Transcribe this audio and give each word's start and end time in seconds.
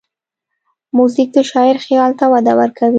موزیک 0.97 1.29
د 1.37 1.39
شاعر 1.51 1.77
خیال 1.85 2.11
ته 2.19 2.25
وده 2.33 2.53
ورکوي. 2.59 2.89